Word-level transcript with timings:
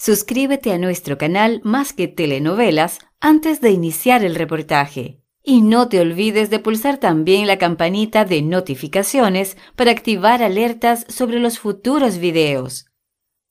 Suscríbete 0.00 0.72
a 0.72 0.78
nuestro 0.78 1.18
canal 1.18 1.60
Más 1.64 1.92
que 1.92 2.06
Telenovelas 2.06 3.00
antes 3.18 3.60
de 3.60 3.72
iniciar 3.72 4.22
el 4.24 4.36
reportaje. 4.36 5.20
Y 5.42 5.60
no 5.60 5.88
te 5.88 5.98
olvides 5.98 6.50
de 6.50 6.60
pulsar 6.60 6.98
también 6.98 7.48
la 7.48 7.58
campanita 7.58 8.24
de 8.24 8.40
notificaciones 8.42 9.56
para 9.74 9.90
activar 9.90 10.40
alertas 10.40 11.04
sobre 11.08 11.40
los 11.40 11.58
futuros 11.58 12.18
videos. 12.18 12.86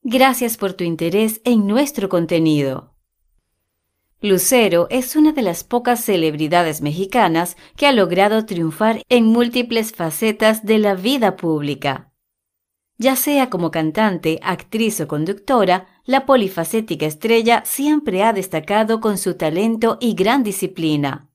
Gracias 0.03 0.55
por 0.55 0.71
tu 0.71 0.85
interés 0.85 1.41
en 1.43 1.67
nuestro 1.67 2.07
contenido. 2.07 2.93
Lucero 4.21 4.87
es 4.89 5.17
una 5.17 5.33
de 5.33 5.41
las 5.41 5.65
pocas 5.65 5.99
celebridades 5.99 6.81
mexicanas 6.81 7.57
que 7.75 7.87
ha 7.87 7.91
logrado 7.91 8.45
triunfar 8.45 9.01
en 9.09 9.25
múltiples 9.25 9.91
facetas 9.91 10.65
de 10.65 10.77
la 10.77 10.95
vida 10.95 11.35
pública. 11.35 12.13
Ya 12.97 13.15
sea 13.15 13.49
como 13.49 13.69
cantante, 13.69 14.39
actriz 14.41 14.99
o 15.01 15.07
conductora, 15.07 15.87
la 16.07 16.25
polifacética 16.25 17.05
estrella 17.05 17.63
siempre 17.65 18.23
ha 18.23 18.31
destacado 18.31 19.01
con 19.01 19.17
su 19.17 19.35
talento 19.35 19.97
y 19.99 20.15
gran 20.15 20.41
disciplina. 20.41 21.29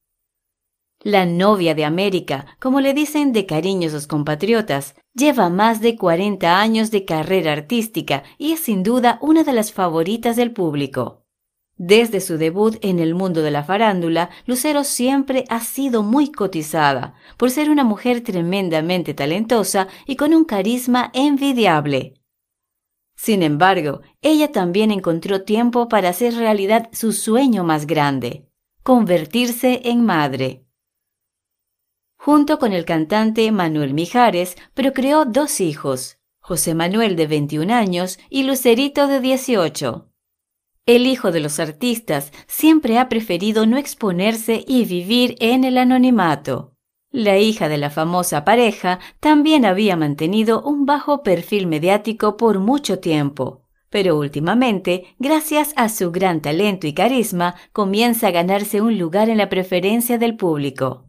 La 0.99 1.27
novia 1.27 1.75
de 1.75 1.85
América, 1.85 2.47
como 2.59 2.81
le 2.81 2.95
dicen 2.95 3.33
de 3.33 3.45
cariño 3.45 3.91
sus 3.91 4.07
compatriotas, 4.07 4.95
lleva 5.13 5.51
más 5.51 5.83
de 5.83 5.97
40 5.97 6.59
años 6.59 6.91
de 6.91 7.05
carrera 7.05 7.53
artística 7.53 8.23
y 8.39 8.53
es 8.53 8.61
sin 8.61 8.83
duda 8.83 9.19
una 9.21 9.45
de 9.45 9.53
las 9.53 9.73
favoritas 9.73 10.37
del 10.37 10.53
público. 10.53 11.27
Desde 11.77 12.21
su 12.21 12.39
debut 12.39 12.77
en 12.81 12.99
el 12.99 13.15
mundo 13.15 13.43
de 13.43 13.51
la 13.51 13.65
farándula, 13.65 14.31
Lucero 14.47 14.85
siempre 14.85 15.45
ha 15.51 15.61
sido 15.61 16.03
muy 16.03 16.33
cotizada, 16.33 17.15
por 17.37 17.51
ser 17.51 17.69
una 17.69 17.85
mujer 17.85 18.23
tremendamente 18.23 19.13
talentosa 19.13 19.89
y 20.07 20.17
con 20.17 20.33
un 20.33 20.45
carisma 20.45 21.11
envidiable. 21.13 22.22
Sin 23.23 23.45
embargo, 23.45 24.01
ella 24.21 24.51
también 24.51 24.91
encontró 24.91 25.43
tiempo 25.43 25.89
para 25.89 26.09
hacer 26.09 26.35
realidad 26.35 26.89
su 26.93 27.13
sueño 27.13 27.63
más 27.63 27.87
grande, 27.87 28.49
convertirse 28.83 29.83
en 29.85 30.05
madre. 30.05 30.65
Junto 32.17 32.59
con 32.59 32.73
el 32.73 32.85
cantante 32.85 33.53
Manuel 33.53 33.95
Mijares, 33.95 34.57
procreó 34.75 35.25
dos 35.25 35.61
hijos, 35.61 36.19
José 36.41 36.75
Manuel 36.75 37.15
de 37.15 37.29
21 37.29 37.73
años 37.73 38.19
y 38.29 38.43
Lucerito 38.43 39.07
de 39.07 39.21
18. 39.21 40.11
El 40.87 41.07
hijo 41.07 41.31
de 41.31 41.39
los 41.39 41.61
artistas 41.61 42.33
siempre 42.49 42.99
ha 42.99 43.09
preferido 43.09 43.67
no 43.67 43.77
exponerse 43.77 44.65
y 44.67 44.85
vivir 44.85 45.37
en 45.39 45.63
el 45.63 45.79
anonimato. 45.79 46.75
La 47.13 47.39
hija 47.39 47.69
de 47.69 47.77
la 47.77 47.91
famosa 47.91 48.43
pareja 48.43 48.99
también 49.21 49.67
había 49.67 49.97
mantenido 49.97 50.63
un 50.63 50.87
bajo 50.87 51.23
perfil 51.23 51.67
mediático 51.67 52.39
por 52.39 52.59
mucho 52.59 53.01
tiempo, 53.01 53.63
pero 53.91 54.19
últimamente, 54.19 55.15
gracias 55.19 55.75
a 55.77 55.91
su 55.91 56.11
gran 56.11 56.41
talento 56.41 56.87
y 56.87 56.95
carisma, 56.95 57.55
comienza 57.73 58.29
a 58.29 58.31
ganarse 58.31 58.81
un 58.81 58.99
lugar 58.99 59.29
en 59.29 59.37
la 59.37 59.51
preferencia 59.51 60.17
del 60.17 60.37
público. 60.37 61.05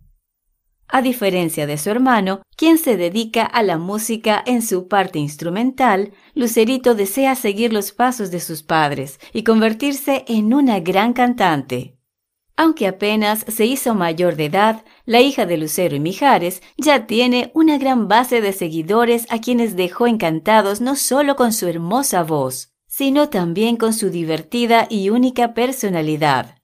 A 0.89 1.01
diferencia 1.01 1.65
de 1.65 1.77
su 1.77 1.89
hermano, 1.89 2.41
quien 2.57 2.77
se 2.77 2.97
dedica 2.97 3.45
a 3.45 3.63
la 3.63 3.77
música 3.77 4.43
en 4.45 4.61
su 4.61 4.89
parte 4.89 5.19
instrumental, 5.19 6.11
Lucerito 6.35 6.95
desea 6.95 7.35
seguir 7.35 7.71
los 7.71 7.93
pasos 7.93 8.29
de 8.29 8.41
sus 8.41 8.61
padres 8.61 9.21
y 9.31 9.43
convertirse 9.43 10.25
en 10.27 10.53
una 10.53 10.81
gran 10.81 11.13
cantante. 11.13 11.97
Aunque 12.55 12.87
apenas 12.87 13.45
se 13.47 13.65
hizo 13.65 13.95
mayor 13.95 14.35
de 14.35 14.45
edad, 14.45 14.83
la 15.05 15.21
hija 15.21 15.45
de 15.45 15.57
Lucero 15.57 15.95
y 15.95 15.99
Mijares 15.99 16.61
ya 16.77 17.07
tiene 17.07 17.51
una 17.55 17.77
gran 17.77 18.07
base 18.07 18.41
de 18.41 18.53
seguidores 18.53 19.25
a 19.29 19.39
quienes 19.39 19.75
dejó 19.75 20.05
encantados 20.05 20.79
no 20.79 20.95
solo 20.95 21.35
con 21.35 21.51
su 21.51 21.67
hermosa 21.67 22.23
voz, 22.23 22.73
sino 22.87 23.29
también 23.29 23.75
con 23.75 23.91
su 23.91 24.11
divertida 24.11 24.85
y 24.87 25.09
única 25.09 25.55
personalidad. 25.55 26.57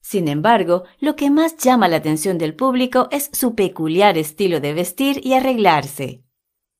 Sin 0.00 0.28
embargo, 0.28 0.84
lo 1.00 1.16
que 1.16 1.30
más 1.30 1.56
llama 1.56 1.88
la 1.88 1.96
atención 1.96 2.38
del 2.38 2.54
público 2.54 3.08
es 3.10 3.28
su 3.32 3.54
peculiar 3.54 4.16
estilo 4.16 4.60
de 4.60 4.72
vestir 4.72 5.20
y 5.22 5.34
arreglarse. 5.34 6.25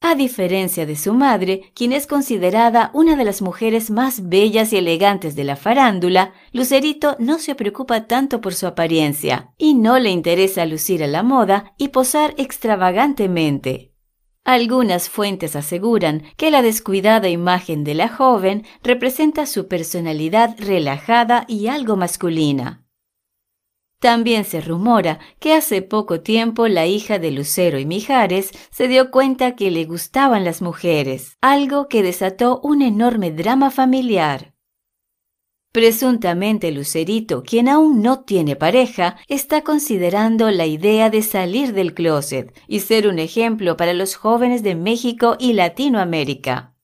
A 0.09 0.15
diferencia 0.15 0.87
de 0.87 0.95
su 0.95 1.15
madre, 1.15 1.73
quien 1.75 1.93
es 1.93 2.07
considerada 2.07 2.93
una 2.95 3.17
de 3.17 3.25
las 3.25 3.43
mujeres 3.43 3.91
más 3.91 4.29
bellas 4.29 4.73
y 4.73 4.77
elegantes 4.77 5.35
de 5.35 5.43
la 5.43 5.57
farándula, 5.57 6.33
Lucerito 6.53 7.17
no 7.19 7.41
se 7.41 7.57
preocupa 7.57 8.07
tanto 8.07 8.41
por 8.41 8.55
su 8.55 8.69
apariencia 8.69 9.53
y 9.59 9.75
no 9.75 9.99
le 9.99 10.11
interesa 10.11 10.65
lucir 10.65 11.03
a 11.03 11.09
la 11.09 11.25
moda 11.25 11.75
y 11.77 11.89
posar 11.89 12.35
extravagantemente. 12.37 13.95
Algunas 14.45 15.09
fuentes 15.09 15.57
aseguran 15.57 16.23
que 16.37 16.53
la 16.53 16.63
descuidada 16.63 17.29
imagen 17.29 17.83
de 17.83 17.95
la 17.95 18.09
joven 18.09 18.65
representa 18.85 19.45
su 19.45 19.67
personalidad 19.67 20.55
relajada 20.61 21.47
y 21.49 21.67
algo 21.67 21.97
masculina. 21.97 22.86
También 23.99 24.45
se 24.45 24.61
rumora 24.61 25.19
que 25.41 25.55
hace 25.55 25.81
poco 25.83 26.21
tiempo 26.21 26.69
la 26.69 26.87
hija 26.87 27.19
de 27.19 27.31
Lucero 27.31 27.79
y 27.79 27.87
Mijares 27.87 28.51
se 28.71 28.89
dio 28.89 29.11
cuenta 29.11 29.57
que 29.57 29.71
le 29.71 29.85
gustaban 29.85 30.45
las 30.45 30.61
mujeres, 30.61 31.39
algo 31.41 31.89
que 31.89 32.03
desató 32.03 32.61
un 32.63 32.83
enorme 32.83 33.31
drama 33.31 33.71
familiar. 33.71 34.55
Presuntamente 35.77 36.73
Lucerito, 36.73 37.43
quien 37.43 37.69
aún 37.69 38.01
no 38.01 38.21
tiene 38.21 38.57
pareja, 38.57 39.19
está 39.29 39.61
considerando 39.61 40.51
la 40.51 40.65
idea 40.65 41.11
de 41.11 41.21
salir 41.21 41.75
del 41.75 41.93
closet 41.93 42.59
y 42.67 42.81
ser 42.81 43.07
un 43.07 43.19
ejemplo 43.19 43.77
para 43.77 43.93
los 43.93 44.15
jóvenes 44.15 44.63
de 44.63 44.75
México 44.75 45.37
y 45.39 45.53
Latinoamérica. 45.53 46.75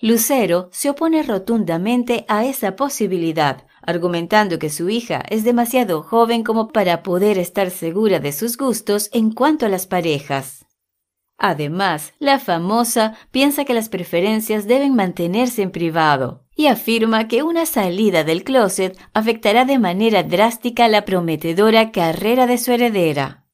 Lucero 0.00 0.70
se 0.72 0.90
opone 0.90 1.22
rotundamente 1.22 2.24
a 2.26 2.44
esa 2.44 2.74
posibilidad, 2.74 3.67
argumentando 3.88 4.58
que 4.58 4.68
su 4.68 4.90
hija 4.90 5.22
es 5.30 5.44
demasiado 5.44 6.02
joven 6.02 6.44
como 6.44 6.68
para 6.68 7.02
poder 7.02 7.38
estar 7.38 7.70
segura 7.70 8.20
de 8.20 8.32
sus 8.32 8.58
gustos 8.58 9.08
en 9.14 9.32
cuanto 9.32 9.64
a 9.64 9.70
las 9.70 9.86
parejas. 9.86 10.66
Además, 11.38 12.12
la 12.18 12.38
famosa 12.38 13.14
piensa 13.30 13.64
que 13.64 13.72
las 13.72 13.88
preferencias 13.88 14.66
deben 14.66 14.94
mantenerse 14.94 15.62
en 15.62 15.70
privado 15.70 16.44
y 16.54 16.66
afirma 16.66 17.28
que 17.28 17.42
una 17.42 17.64
salida 17.64 18.24
del 18.24 18.44
closet 18.44 18.98
afectará 19.14 19.64
de 19.64 19.78
manera 19.78 20.22
drástica 20.22 20.86
la 20.88 21.06
prometedora 21.06 21.90
carrera 21.90 22.46
de 22.46 22.58
su 22.58 22.72
heredera. 22.72 23.46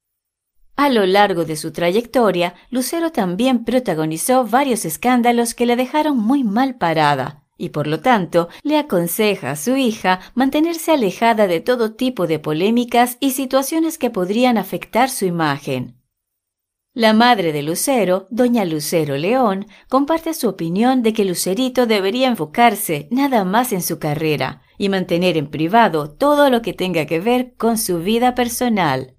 A 0.75 0.89
lo 0.89 1.07
largo 1.07 1.45
de 1.45 1.55
su 1.55 1.71
trayectoria, 1.71 2.55
Lucero 2.71 3.13
también 3.13 3.65
protagonizó 3.65 4.45
varios 4.45 4.85
escándalos 4.85 5.55
que 5.55 5.67
la 5.67 5.77
dejaron 5.77 6.19
muy 6.19 6.43
mal 6.43 6.75
parada, 6.75 7.44
y 7.57 7.71
por 7.71 7.87
lo 7.87 8.01
tanto 8.01 8.49
le 8.63 8.79
aconseja 8.79 9.53
a 9.53 9.57
su 9.57 9.77
hija 9.77 10.21
mantenerse 10.35 10.93
alejada 10.93 11.47
de 11.47 11.61
todo 11.61 11.95
tipo 11.95 12.27
de 12.27 12.39
polémicas 12.39 13.17
y 13.21 13.33
situaciones 13.33 13.99
que 13.99 14.11
podrían 14.11 14.59
afectar 14.59 15.11
su 15.11 15.25
imagen. 15.25 16.01
La 16.97 17.13
madre 17.13 17.53
de 17.53 17.65
Lucero, 17.65 18.29
doña 18.31 18.65
Lucero 18.65 19.17
León, 19.17 19.67
comparte 19.89 20.33
su 20.33 20.49
opinión 20.49 21.03
de 21.03 21.13
que 21.13 21.25
Lucerito 21.25 21.87
debería 21.87 22.29
enfocarse 22.29 23.09
nada 23.11 23.45
más 23.45 23.73
en 23.73 23.83
su 23.83 23.99
carrera 23.99 24.63
y 24.79 24.89
mantener 24.89 25.37
en 25.37 25.51
privado 25.51 26.11
todo 26.11 26.51
lo 26.51 26.63
que 26.63 26.73
tenga 26.73 27.07
que 27.07 27.19
ver 27.19 27.55
con 27.57 27.79
su 27.79 27.99
vida 27.99 28.37
personal. 28.37 29.14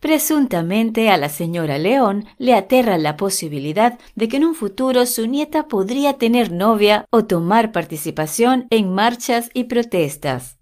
Presuntamente 0.00 1.10
a 1.10 1.16
la 1.16 1.28
señora 1.28 1.76
León 1.76 2.26
le 2.38 2.54
aterra 2.54 2.98
la 2.98 3.16
posibilidad 3.16 3.98
de 4.14 4.28
que 4.28 4.36
en 4.36 4.44
un 4.44 4.54
futuro 4.54 5.06
su 5.06 5.26
nieta 5.26 5.66
podría 5.66 6.14
tener 6.14 6.52
novia 6.52 7.04
o 7.10 7.24
tomar 7.24 7.72
participación 7.72 8.68
en 8.70 8.94
marchas 8.94 9.50
y 9.54 9.64
protestas. 9.64 10.58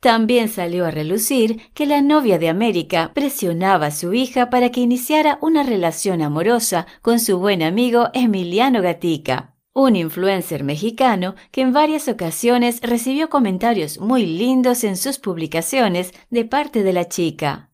También 0.00 0.48
salió 0.48 0.84
a 0.84 0.90
relucir 0.90 1.60
que 1.72 1.86
la 1.86 2.02
novia 2.02 2.38
de 2.38 2.48
América 2.48 3.12
presionaba 3.14 3.86
a 3.86 3.90
su 3.90 4.12
hija 4.12 4.50
para 4.50 4.70
que 4.70 4.80
iniciara 4.80 5.38
una 5.40 5.62
relación 5.62 6.20
amorosa 6.20 6.86
con 7.00 7.20
su 7.20 7.38
buen 7.38 7.62
amigo 7.62 8.08
Emiliano 8.12 8.82
Gatica, 8.82 9.54
un 9.72 9.96
influencer 9.96 10.64
mexicano 10.64 11.36
que 11.52 11.62
en 11.62 11.72
varias 11.72 12.08
ocasiones 12.08 12.80
recibió 12.82 13.30
comentarios 13.30 13.98
muy 13.98 14.26
lindos 14.26 14.84
en 14.84 14.96
sus 14.96 15.18
publicaciones 15.18 16.12
de 16.30 16.44
parte 16.44 16.82
de 16.82 16.92
la 16.92 17.08
chica. 17.08 17.70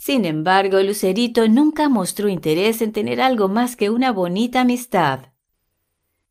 Sin 0.00 0.24
embargo, 0.24 0.80
Lucerito 0.80 1.46
nunca 1.46 1.90
mostró 1.90 2.30
interés 2.30 2.80
en 2.80 2.90
tener 2.90 3.20
algo 3.20 3.48
más 3.48 3.76
que 3.76 3.90
una 3.90 4.12
bonita 4.12 4.62
amistad. 4.62 5.26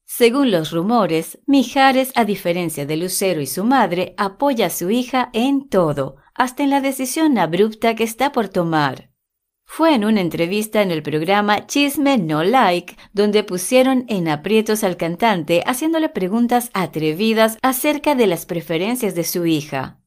Según 0.06 0.50
los 0.50 0.72
rumores, 0.72 1.38
Mijares, 1.46 2.12
a 2.16 2.26
diferencia 2.26 2.88
de 2.88 2.98
Lucero 2.98 3.42
y 3.42 3.46
su 3.46 3.64
madre, 3.64 4.16
apoya 4.18 4.66
a 4.66 4.70
su 4.72 4.90
hija 4.90 5.30
en 5.34 5.70
todo, 5.70 6.16
hasta 6.34 6.64
en 6.64 6.72
la 6.72 6.82
decisión 6.82 7.38
abrupta 7.38 7.94
que 7.94 8.06
está 8.06 8.32
por 8.32 8.50
tomar. 8.50 9.12
Fue 9.66 9.94
en 9.94 10.04
una 10.04 10.22
entrevista 10.22 10.82
en 10.82 10.90
el 10.90 11.04
programa 11.04 11.68
Chisme 11.68 12.18
No 12.18 12.44
Like, 12.44 12.98
donde 13.14 13.44
pusieron 13.44 14.06
en 14.08 14.30
aprietos 14.30 14.84
al 14.84 14.98
cantante 14.98 15.62
haciéndole 15.68 16.10
preguntas 16.10 16.72
atrevidas 16.74 17.60
acerca 17.62 18.16
de 18.16 18.26
las 18.26 18.48
preferencias 18.48 19.14
de 19.14 19.26
su 19.26 19.46
hija. 19.46 19.99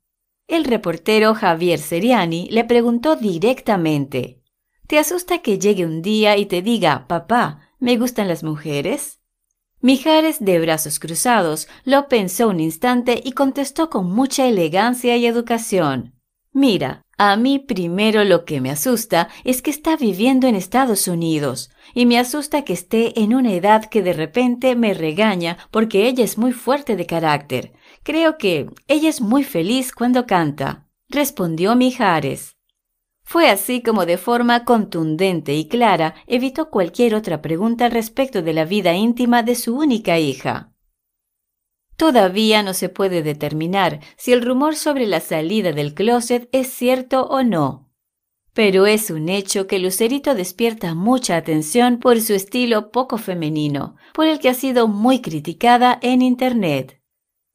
El 0.47 0.65
reportero 0.65 1.35
Javier 1.35 1.79
Seriani 1.79 2.49
le 2.51 2.65
preguntó 2.65 3.17
directamente, 3.17 4.43
¿Te 4.87 4.99
asusta 4.99 5.39
que 5.39 5.59
llegue 5.59 5.87
un 5.87 6.03
día 6.03 6.37
y 6.37 6.47
te 6.47 6.61
diga, 6.61 7.07
papá, 7.09 7.71
me 7.79 7.97
gustan 7.97 8.29
las 8.29 8.43
mujeres? 8.43 9.21
Mijares, 9.81 10.45
de 10.45 10.61
brazos 10.61 10.99
cruzados, 10.99 11.67
lo 11.85 12.09
pensó 12.09 12.49
un 12.49 12.61
instante 12.61 13.21
y 13.25 13.33
contestó 13.33 13.91
con 13.91 14.13
mucha 14.13 14.47
elegancia 14.47 15.17
y 15.17 15.27
educación. 15.27 16.15
Mira, 16.53 17.02
a 17.19 17.37
mí 17.37 17.59
primero 17.59 18.25
lo 18.25 18.45
que 18.45 18.61
me 18.61 18.71
asusta 18.71 19.29
es 19.45 19.63
que 19.63 19.71
está 19.71 19.97
viviendo 19.97 20.47
en 20.47 20.55
Estados 20.55 21.07
Unidos, 21.09 21.71
y 21.95 22.07
me 22.07 22.19
asusta 22.19 22.63
que 22.63 22.73
esté 22.73 23.21
en 23.21 23.35
una 23.35 23.53
edad 23.53 23.85
que 23.85 24.03
de 24.03 24.13
repente 24.13 24.75
me 24.77 24.95
regaña 24.95 25.59
porque 25.71 26.09
ella 26.09 26.25
es 26.25 26.39
muy 26.39 26.53
fuerte 26.53 26.97
de 26.97 27.07
carácter. 27.07 27.73
Creo 28.03 28.39
que 28.39 28.71
ella 28.89 29.09
es 29.09 29.21
muy 29.21 29.45
feliz 29.45 29.93
cuando 29.93 30.27
canta, 30.27 30.89
respondió 31.09 31.77
Mijares. 31.77 32.57
Fue 33.23 33.49
así 33.49 33.83
como 33.83 34.05
de 34.05 34.19
forma 34.19 34.65
contundente 34.65 35.55
y 35.55 35.69
clara 35.69 36.15
evitó 36.27 36.71
cualquier 36.71 37.15
otra 37.15 37.41
pregunta 37.41 37.89
respecto 37.89 38.43
de 38.43 38.53
la 38.53 38.65
vida 38.65 38.95
íntima 38.95 39.43
de 39.43 39.55
su 39.55 39.77
única 39.77 40.19
hija. 40.19 40.72
Todavía 41.97 42.63
no 42.63 42.75
se 42.75 42.89
puede 42.89 43.23
determinar 43.23 44.01
si 44.17 44.33
el 44.33 44.43
rumor 44.43 44.77
sobre 44.77 45.07
la 45.07 45.21
salida 45.21 45.73
del 45.73 45.95
closet 45.95 46.49
es 46.53 46.69
cierto 46.69 47.27
o 47.27 47.43
no. 47.43 47.91
Pero 48.55 48.87
es 48.87 49.11
un 49.11 49.29
hecho 49.29 49.67
que 49.67 49.79
Lucerito 49.79 50.35
despierta 50.35 50.95
mucha 50.95 51.37
atención 51.37 51.99
por 51.99 52.21
su 52.21 52.35
estilo 52.35 52.91
poco 52.91 53.19
femenino, 53.19 53.97
por 54.13 54.27
el 54.27 54.41
que 54.41 54.49
ha 54.49 54.55
sido 54.55 54.89
muy 54.89 55.21
criticada 55.21 55.99
en 56.03 56.23
Internet 56.23 57.02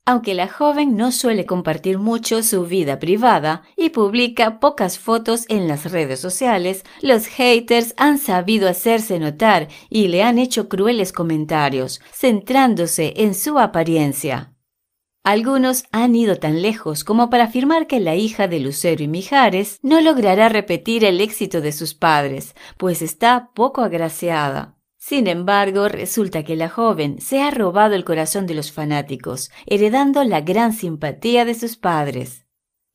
aunque 0.07 0.33
la 0.33 0.48
joven 0.48 0.95
no 0.95 1.12
suele 1.12 1.45
compartir 1.45 2.00
mucho 2.00 2.42
su 2.42 2.65
vida 2.65 2.98
privada 2.98 3.63
y 3.75 3.89
publica 3.89 4.62
pocas 4.62 4.98
fotos 4.98 5.44
en 5.50 5.68
las 5.68 5.92
redes 5.92 6.21
sociales, 6.21 6.86
los 7.01 7.27
haters 7.27 7.94
han 7.98 8.18
sabido 8.18 8.69
hacerse 8.69 9.19
notar 9.19 9.68
y 9.89 10.07
le 10.07 10.24
han 10.24 10.39
hecho 10.39 10.69
crueles 10.69 11.12
comentarios, 11.12 12.00
centrándose 12.13 13.15
en 13.18 13.36
su 13.36 13.59
apariencia. 13.59 14.54
Algunos 15.25 15.83
han 15.92 16.15
ido 16.15 16.38
tan 16.38 16.62
lejos 16.62 17.04
como 17.04 17.30
para 17.30 17.44
afirmar 17.44 17.86
que 17.86 18.00
la 18.00 18.15
hija 18.15 18.48
de 18.48 18.62
Lucero 18.62 19.04
y 19.04 19.09
Mijares 19.09 19.77
no 19.81 20.00
logrará 20.00 20.48
repetir 20.48 21.04
el 21.04 21.19
éxito 21.19 21.59
de 21.59 21.74
sus 21.74 21.94
padres, 21.94 22.56
pues 22.77 23.01
está 23.01 23.51
poco 23.54 23.81
agraciada. 23.81 24.77
Sin 25.07 25.27
embargo, 25.27 25.88
resulta 25.88 26.44
que 26.44 26.57
la 26.57 26.68
joven 26.68 27.21
se 27.21 27.42
ha 27.42 27.50
robado 27.50 27.95
el 27.95 28.04
corazón 28.04 28.45
de 28.45 28.54
los 28.54 28.74
fanáticos, 28.74 29.51
heredando 29.65 30.21
la 30.25 30.42
gran 30.42 30.74
simpatía 30.74 31.45
de 31.45 31.54
sus 31.54 31.77
padres. 31.77 32.45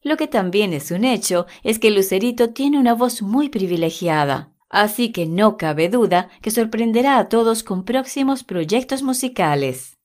Lo 0.03 0.19
que 0.19 0.27
también 0.27 0.75
es 0.75 0.91
un 0.91 1.07
hecho 1.07 1.47
es 1.63 1.79
que 1.79 1.91
Lucerito 1.91 2.51
tiene 2.51 2.79
una 2.79 2.93
voz 2.93 3.23
muy 3.23 3.49
privilegiada, 3.49 4.53
así 4.69 5.11
que 5.11 5.25
no 5.25 5.57
cabe 5.57 5.89
duda 5.89 6.29
que 6.43 6.51
sorprenderá 6.51 7.17
a 7.17 7.31
todos 7.31 7.63
con 7.63 7.83
próximos 7.87 8.45
proyectos 8.45 9.03
musicales. 9.03 9.97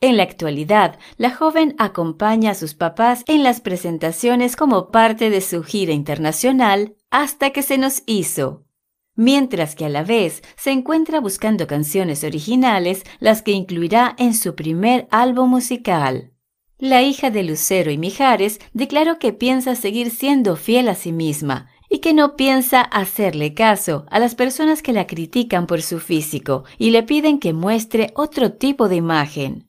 En 0.00 0.16
la 0.16 0.22
actualidad, 0.22 0.98
la 1.18 1.36
joven 1.36 1.74
acompaña 1.76 2.52
a 2.52 2.54
sus 2.54 2.72
papás 2.72 3.24
en 3.26 3.42
las 3.42 3.60
presentaciones 3.60 4.56
como 4.56 4.90
parte 4.90 5.28
de 5.28 5.42
su 5.42 5.62
gira 5.64 5.92
internacional 5.92 6.96
hasta 7.10 7.50
que 7.50 7.60
se 7.60 7.76
nos 7.76 8.04
hizo, 8.06 8.64
mientras 9.14 9.74
que 9.74 9.84
a 9.84 9.88
la 9.88 10.02
vez 10.02 10.42
se 10.56 10.70
encuentra 10.70 11.20
buscando 11.20 11.66
canciones 11.66 12.24
originales, 12.24 13.04
las 13.20 13.42
que 13.42 13.52
incluirá 13.52 14.14
en 14.18 14.34
su 14.34 14.54
primer 14.54 15.06
álbum 15.10 15.50
musical. 15.50 16.32
La 16.78 17.02
hija 17.02 17.30
de 17.30 17.44
Lucero 17.44 17.90
y 17.90 17.98
Mijares 17.98 18.58
declaró 18.72 19.18
que 19.18 19.32
piensa 19.32 19.76
seguir 19.76 20.10
siendo 20.10 20.56
fiel 20.56 20.88
a 20.88 20.94
sí 20.94 21.12
misma 21.12 21.68
y 21.88 21.98
que 21.98 22.14
no 22.14 22.36
piensa 22.36 22.80
hacerle 22.80 23.54
caso 23.54 24.06
a 24.10 24.18
las 24.18 24.34
personas 24.34 24.82
que 24.82 24.92
la 24.92 25.06
critican 25.06 25.66
por 25.66 25.82
su 25.82 26.00
físico 26.00 26.64
y 26.78 26.90
le 26.90 27.02
piden 27.02 27.38
que 27.38 27.52
muestre 27.52 28.10
otro 28.16 28.54
tipo 28.54 28.88
de 28.88 28.96
imagen. 28.96 29.68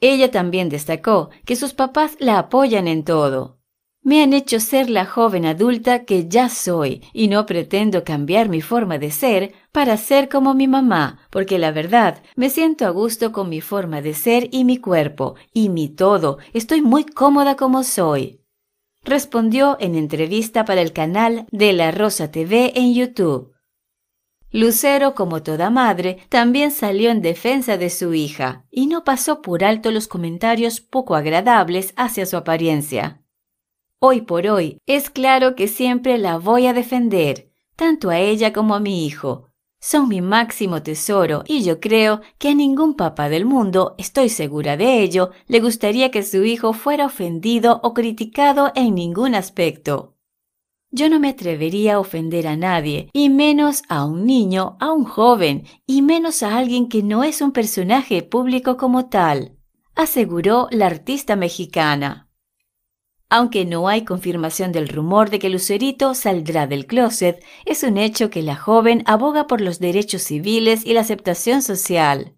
Ella 0.00 0.30
también 0.30 0.70
destacó 0.70 1.28
que 1.44 1.56
sus 1.56 1.74
papás 1.74 2.16
la 2.18 2.38
apoyan 2.38 2.88
en 2.88 3.04
todo, 3.04 3.59
me 4.02 4.22
han 4.22 4.32
hecho 4.32 4.60
ser 4.60 4.88
la 4.88 5.04
joven 5.04 5.44
adulta 5.44 6.04
que 6.04 6.28
ya 6.28 6.48
soy 6.48 7.02
y 7.12 7.28
no 7.28 7.44
pretendo 7.44 8.02
cambiar 8.02 8.48
mi 8.48 8.62
forma 8.62 8.98
de 8.98 9.10
ser 9.10 9.52
para 9.72 9.96
ser 9.96 10.28
como 10.28 10.54
mi 10.54 10.68
mamá, 10.68 11.20
porque 11.30 11.58
la 11.58 11.70
verdad 11.70 12.22
me 12.34 12.48
siento 12.48 12.86
a 12.86 12.90
gusto 12.90 13.30
con 13.30 13.48
mi 13.48 13.60
forma 13.60 14.00
de 14.00 14.14
ser 14.14 14.48
y 14.52 14.64
mi 14.64 14.78
cuerpo 14.78 15.34
y 15.52 15.68
mi 15.68 15.88
todo. 15.88 16.38
Estoy 16.54 16.80
muy 16.80 17.04
cómoda 17.04 17.56
como 17.56 17.82
soy. 17.82 18.40
Respondió 19.02 19.76
en 19.80 19.94
entrevista 19.94 20.64
para 20.64 20.80
el 20.80 20.92
canal 20.92 21.46
de 21.50 21.72
La 21.72 21.90
Rosa 21.90 22.30
TV 22.30 22.72
en 22.76 22.94
YouTube. 22.94 23.52
Lucero, 24.52 25.14
como 25.14 25.42
toda 25.42 25.70
madre, 25.70 26.18
también 26.28 26.72
salió 26.72 27.10
en 27.10 27.22
defensa 27.22 27.76
de 27.76 27.88
su 27.88 28.14
hija 28.14 28.64
y 28.70 28.88
no 28.88 29.04
pasó 29.04 29.42
por 29.42 29.62
alto 29.62 29.92
los 29.92 30.08
comentarios 30.08 30.80
poco 30.80 31.14
agradables 31.14 31.92
hacia 31.96 32.26
su 32.26 32.36
apariencia. 32.36 33.19
Hoy 34.02 34.22
por 34.22 34.46
hoy, 34.46 34.78
es 34.86 35.10
claro 35.10 35.54
que 35.54 35.68
siempre 35.68 36.16
la 36.16 36.38
voy 36.38 36.66
a 36.66 36.72
defender, 36.72 37.50
tanto 37.76 38.08
a 38.08 38.18
ella 38.18 38.50
como 38.50 38.74
a 38.74 38.80
mi 38.80 39.04
hijo. 39.04 39.48
Son 39.78 40.08
mi 40.08 40.22
máximo 40.22 40.82
tesoro 40.82 41.44
y 41.46 41.64
yo 41.64 41.80
creo 41.80 42.22
que 42.38 42.48
a 42.48 42.54
ningún 42.54 42.94
papá 42.94 43.28
del 43.28 43.44
mundo, 43.44 43.94
estoy 43.98 44.30
segura 44.30 44.78
de 44.78 45.02
ello, 45.02 45.32
le 45.48 45.60
gustaría 45.60 46.10
que 46.10 46.22
su 46.22 46.44
hijo 46.44 46.72
fuera 46.72 47.04
ofendido 47.04 47.78
o 47.82 47.92
criticado 47.92 48.72
en 48.74 48.94
ningún 48.94 49.34
aspecto. 49.34 50.14
Yo 50.90 51.10
no 51.10 51.20
me 51.20 51.28
atrevería 51.28 51.96
a 51.96 52.00
ofender 52.00 52.46
a 52.46 52.56
nadie, 52.56 53.10
y 53.12 53.28
menos 53.28 53.82
a 53.90 54.06
un 54.06 54.24
niño, 54.24 54.78
a 54.80 54.92
un 54.92 55.04
joven, 55.04 55.64
y 55.86 56.00
menos 56.00 56.42
a 56.42 56.56
alguien 56.56 56.88
que 56.88 57.02
no 57.02 57.22
es 57.22 57.42
un 57.42 57.52
personaje 57.52 58.22
público 58.22 58.78
como 58.78 59.10
tal, 59.10 59.58
aseguró 59.94 60.68
la 60.70 60.86
artista 60.86 61.36
mexicana. 61.36 62.29
Aunque 63.32 63.64
no 63.64 63.86
hay 63.86 64.04
confirmación 64.04 64.72
del 64.72 64.88
rumor 64.88 65.30
de 65.30 65.38
que 65.38 65.50
Lucerito 65.50 66.14
saldrá 66.14 66.66
del 66.66 66.86
closet, 66.86 67.42
es 67.64 67.84
un 67.84 67.96
hecho 67.96 68.28
que 68.28 68.42
la 68.42 68.56
joven 68.56 69.04
aboga 69.06 69.46
por 69.46 69.60
los 69.60 69.78
derechos 69.78 70.22
civiles 70.22 70.84
y 70.84 70.94
la 70.94 71.02
aceptación 71.02 71.62
social. 71.62 72.34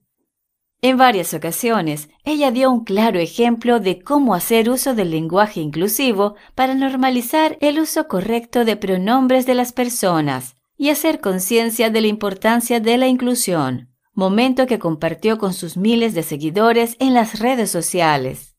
En 0.83 0.99
varias 0.99 1.33
ocasiones, 1.33 2.11
ella 2.25 2.51
dio 2.51 2.71
un 2.71 2.85
claro 2.85 3.21
ejemplo 3.21 3.81
de 3.81 4.03
cómo 4.03 4.35
hacer 4.35 4.69
uso 4.69 4.95
del 4.95 5.13
lenguaje 5.13 5.61
inclusivo 5.61 6.35
para 6.55 6.75
normalizar 6.75 7.57
el 7.61 7.81
uso 7.81 8.07
correcto 8.07 8.67
de 8.67 8.77
pronombres 8.77 9.47
de 9.47 9.55
las 9.55 9.73
personas 9.73 10.57
y 10.77 10.91
hacer 10.91 11.21
conciencia 11.21 11.89
de 11.89 12.03
la 12.03 12.09
importancia 12.09 12.81
de 12.81 12.99
la 12.99 13.07
inclusión, 13.07 13.95
momento 14.13 14.67
que 14.67 14.79
compartió 14.79 15.39
con 15.39 15.55
sus 15.55 15.79
miles 15.79 16.13
de 16.13 16.23
seguidores 16.23 16.97
en 16.99 17.15
las 17.15 17.39
redes 17.39 17.71
sociales. 17.71 18.52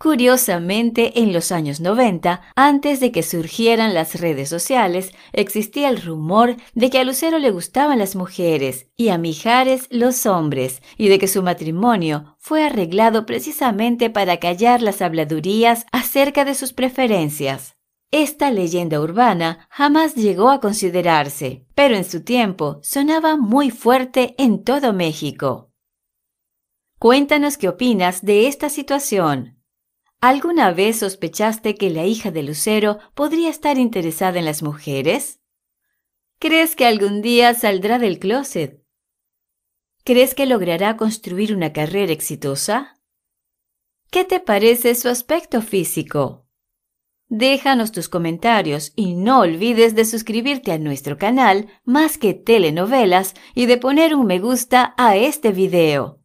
Curiosamente, 0.00 1.20
en 1.20 1.32
los 1.32 1.50
años 1.50 1.80
90, 1.80 2.40
antes 2.54 3.00
de 3.00 3.10
que 3.10 3.24
surgieran 3.24 3.94
las 3.94 4.20
redes 4.20 4.48
sociales, 4.48 5.10
existía 5.32 5.88
el 5.88 6.00
rumor 6.00 6.54
de 6.74 6.88
que 6.88 7.00
a 7.00 7.04
Lucero 7.04 7.40
le 7.40 7.50
gustaban 7.50 7.98
las 7.98 8.14
mujeres 8.14 8.86
y 8.96 9.08
a 9.08 9.18
Mijares 9.18 9.88
los 9.90 10.24
hombres, 10.24 10.82
y 10.96 11.08
de 11.08 11.18
que 11.18 11.26
su 11.26 11.42
matrimonio 11.42 12.36
fue 12.38 12.62
arreglado 12.62 13.26
precisamente 13.26 14.08
para 14.08 14.36
callar 14.36 14.82
las 14.82 15.02
habladurías 15.02 15.84
acerca 15.90 16.44
de 16.44 16.54
sus 16.54 16.72
preferencias. 16.72 17.74
Esta 18.12 18.52
leyenda 18.52 19.00
urbana 19.00 19.66
jamás 19.68 20.14
llegó 20.14 20.50
a 20.50 20.60
considerarse, 20.60 21.66
pero 21.74 21.96
en 21.96 22.04
su 22.04 22.22
tiempo 22.22 22.78
sonaba 22.84 23.36
muy 23.36 23.72
fuerte 23.72 24.36
en 24.38 24.62
todo 24.62 24.92
México. 24.92 25.72
Cuéntanos 27.00 27.58
qué 27.58 27.68
opinas 27.68 28.24
de 28.24 28.46
esta 28.46 28.70
situación. 28.70 29.57
¿Alguna 30.20 30.72
vez 30.72 30.98
sospechaste 30.98 31.76
que 31.76 31.90
la 31.90 32.04
hija 32.04 32.32
de 32.32 32.42
Lucero 32.42 32.98
podría 33.14 33.50
estar 33.50 33.78
interesada 33.78 34.40
en 34.40 34.46
las 34.46 34.64
mujeres? 34.64 35.38
¿Crees 36.40 36.74
que 36.74 36.86
algún 36.86 37.22
día 37.22 37.54
saldrá 37.54 38.00
del 38.00 38.18
closet? 38.18 38.82
¿Crees 40.02 40.34
que 40.34 40.46
logrará 40.46 40.96
construir 40.96 41.54
una 41.54 41.72
carrera 41.72 42.12
exitosa? 42.12 42.98
¿Qué 44.10 44.24
te 44.24 44.40
parece 44.40 44.96
su 44.96 45.08
aspecto 45.08 45.62
físico? 45.62 46.48
Déjanos 47.28 47.92
tus 47.92 48.08
comentarios 48.08 48.92
y 48.96 49.14
no 49.14 49.40
olvides 49.40 49.94
de 49.94 50.04
suscribirte 50.04 50.72
a 50.72 50.78
nuestro 50.78 51.16
canal 51.16 51.68
Más 51.84 52.18
que 52.18 52.34
Telenovelas 52.34 53.34
y 53.54 53.66
de 53.66 53.76
poner 53.76 54.16
un 54.16 54.26
me 54.26 54.40
gusta 54.40 54.94
a 54.96 55.14
este 55.14 55.52
video 55.52 56.17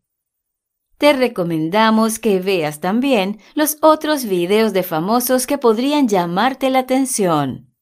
te 1.04 1.12
recomendamos 1.12 2.18
que 2.18 2.40
veas 2.40 2.80
también 2.80 3.38
los 3.56 3.76
otros 3.82 4.24
videos 4.24 4.72
de 4.72 4.84
famosos 4.84 5.46
que 5.46 5.58
podrían 5.58 6.08
llamarte 6.08 6.70
la 6.70 6.80
atención. 6.80 7.74